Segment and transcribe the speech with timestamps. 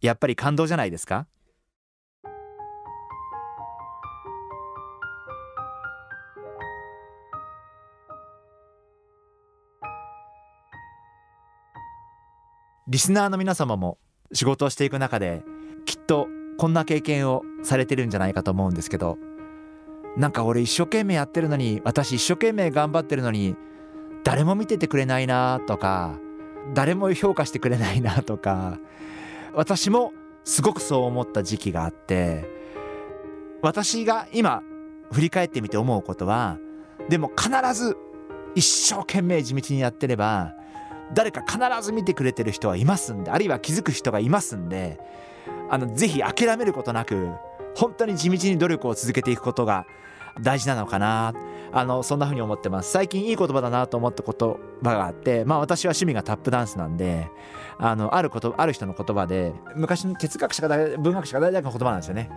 [0.00, 1.26] やっぱり感動じゃないですか？
[12.88, 13.98] リスナーの皆様も
[14.32, 15.42] 仕事をしていく中で
[15.86, 19.18] きっとこんな経験をされてるんじゃないかと思うんですけど
[20.16, 23.56] なんか俺一生懸命やってるのに私一生懸命頑張ってるのに
[24.22, 26.16] 誰も見ててくれないなとか
[26.74, 28.78] 誰も評価してくれないなとか
[29.56, 30.12] 私も
[30.44, 32.44] すごくそう思った時期があって
[33.62, 34.62] 私が今
[35.10, 36.58] 振り返ってみて思うことは
[37.08, 37.96] でも必ず
[38.54, 40.54] 一生懸命地道にやってれば
[41.14, 45.00] 誰か必ず見てくれてる人はいますんであるいは気づく人がいますんで
[45.70, 47.30] あのぜひ諦めることなく
[47.74, 49.86] 本当に地道に努力を続けていくことが
[50.40, 51.34] 大事なのかな。
[51.72, 52.90] あのそんな風に思ってます。
[52.90, 57.28] 最近いい言葉だなと思った言葉があってまあ私は趣味がタップダンスなんで
[57.78, 62.30] あのあることある人の言葉で昔の哲学者か文学者か大学の言葉なんですよね。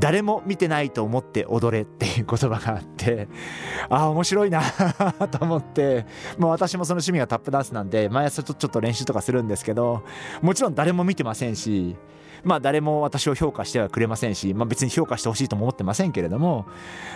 [0.00, 3.28] 誰も見てないと思って踊れっていう言葉があって
[3.88, 4.62] ああ面白いな
[5.30, 6.06] と思って。
[6.38, 10.02] もう私もその趣味がタップダンスなんで毎朝ちょっと練習とかするんですけど
[10.42, 11.96] もちろん誰も見てませんし
[12.44, 16.66] まあ誰も私を評価してはくれませんし、まあ、別に評価してほしいとも思ってませんけれども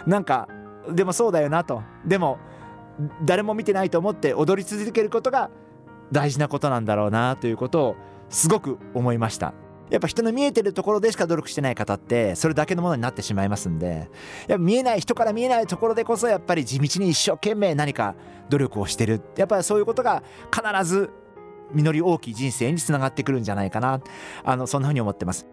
[0.07, 0.49] なんか
[0.91, 1.83] でもそうだよなと。
[2.05, 2.39] でも
[3.25, 5.51] 誰も見てないと思って踊り続けることが
[6.13, 7.97] 大事なことなんだろうなということを
[8.29, 9.55] すごく思いました。
[9.91, 14.09] やっぱ人の見えてるところでしか努力してない方ってそれだけのものになってしまいますんで
[14.47, 18.15] やっぱ見えない人から見えないところでこそやっぱり地道に一生懸命何か
[18.49, 19.21] 努力をしてる。
[19.37, 21.11] やっぱりそういうことが必ず
[21.73, 24.01] 実り大きい人生につながってくるんじゃないかな。
[24.45, 25.47] あのそんなふうに思ってます。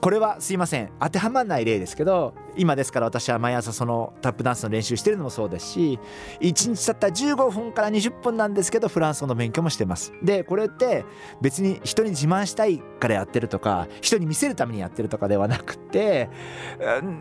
[0.00, 0.90] これはすいません。
[1.00, 5.98] 当てはまらない例ですけど今ですから私は毎朝そのタップダンスの練習してるのもそうですし
[6.40, 10.12] 1日たった15分から20分なんですけどフランス語の勉強もしてます。
[10.22, 11.04] でこれって
[11.40, 16.28] 別に人に自慢したいからやってるとか人に見せるためにやってるとかではなくて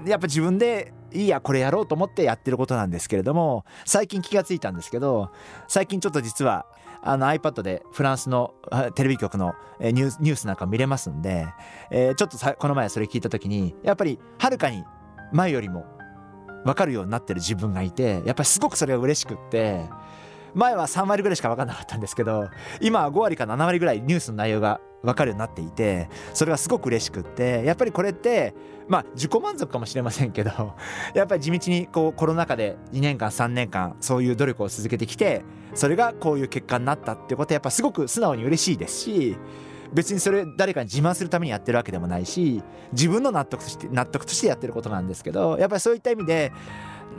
[0.06, 5.32] やっぱ自分でいいやこれやろうと思ってやってることなんですけれども最近気がついたんですけど
[5.68, 6.66] 最近ちょっと実は
[7.04, 8.54] あの iPad でフランスの
[8.96, 11.48] テレビ局のニュースニュースなんか見れますんで、
[11.90, 14.84] えー、ちょっとさこの前それ聞いた時にやっぱりはるかに
[15.32, 15.86] 前よりも
[16.64, 19.90] 分かるようになってる自分がいてやっぱりすごくそれが嬉しくって
[20.54, 22.50] 前は3割ぐらいしか分かんなかったんですけど
[22.82, 28.54] 今は5割か7割ぐらいニュースの内容が分かるようになっていてそれがすごく嬉しくってやっぱりこれって
[28.88, 30.52] まあ自己満足かもしれませんけど
[31.14, 39.38] やっぱり地道にこうコロナ禍で2年間3年間そういう努力を続けてきてそれがこういう結果になったってことはやっぱすごく素直に嬉しいですし
[39.94, 42.64] 別にそれ誰かに自慢するためにやってるわけでもないし
[42.94, 46.52] 自分の納得として納得としてやってることなんですけどやっぱりそういった意味で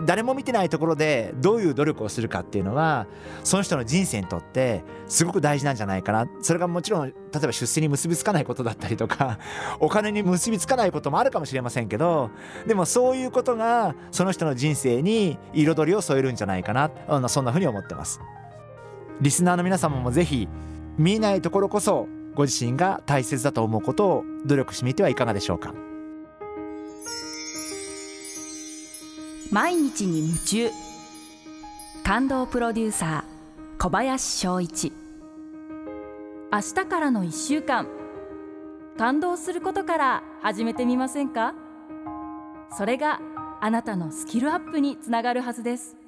[0.00, 3.06] 誰も見てないところでどういう努力をするかっていうのは
[3.44, 6.26] その人の人生にとってすごく大事なんじゃないかな。
[6.41, 9.38] それがもちろん例えば出世に結びつかないことだったりとか
[9.80, 12.30] お金に結びつかないこともあるかもしれませんけど
[12.66, 16.91] でもそういうことがその人の人生に彩りを添えるんじゃないかな。
[17.28, 18.20] そんなふうに思ってます。
[19.20, 20.48] リスナーの皆様もぜひ
[20.98, 25.91] 見えないところこそご自身が大切だと思うことを努力してみてはいかがでしょうか。
[29.52, 30.70] 毎日に夢中。
[32.02, 34.94] 感動プロデューサー小林翔一。
[36.50, 37.86] 明日からの1週間。
[38.96, 41.53] 感動することから始めてみませんか？
[42.74, 43.21] それが
[43.60, 45.98] あなたのスキルアップにつながるはずです。